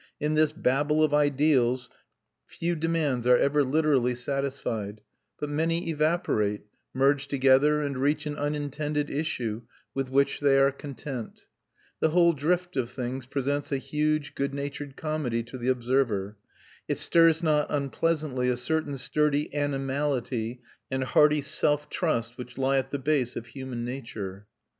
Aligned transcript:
In 0.19 0.33
this 0.33 0.51
Babel 0.51 1.03
of 1.03 1.13
ideals 1.13 1.87
few 2.47 2.75
demands 2.75 3.27
are 3.27 3.37
ever 3.37 3.63
literally 3.63 4.15
satisfied; 4.15 4.99
but 5.39 5.47
many 5.47 5.91
evaporate, 5.91 6.61
merge 6.91 7.27
together, 7.27 7.83
and 7.83 7.95
reach 7.95 8.25
an 8.25 8.35
unintended 8.35 9.11
issue, 9.11 9.61
with 9.93 10.09
which 10.09 10.39
they 10.39 10.57
are 10.57 10.71
content. 10.71 11.45
The 11.99 12.09
whole 12.09 12.33
drift 12.33 12.75
of 12.77 12.89
things 12.89 13.27
presents 13.27 13.71
a 13.71 13.77
huge, 13.77 14.33
good 14.33 14.55
natured 14.55 14.97
comedy 14.97 15.43
to 15.43 15.57
the 15.59 15.67
observer. 15.69 16.35
It 16.87 16.97
stirs 16.97 17.43
not 17.43 17.67
unpleasantly 17.69 18.49
a 18.49 18.57
certain 18.57 18.97
sturdy 18.97 19.53
animality 19.53 20.63
and 20.89 21.03
hearty 21.03 21.41
self 21.41 21.91
trust 21.91 22.39
which 22.39 22.57
lie 22.57 22.79
at 22.79 22.89
the 22.89 22.97
base 22.97 23.35
of 23.35 23.45
human 23.45 23.85
nature. 23.85 24.47